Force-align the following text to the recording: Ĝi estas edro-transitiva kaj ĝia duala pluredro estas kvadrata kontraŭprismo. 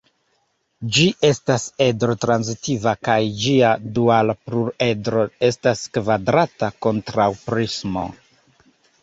Ĝi 0.95 1.03
estas 1.27 1.65
edro-transitiva 1.87 2.93
kaj 3.09 3.17
ĝia 3.43 3.75
duala 3.99 4.37
pluredro 4.49 5.23
estas 5.51 5.85
kvadrata 5.99 6.73
kontraŭprismo. 6.89 8.09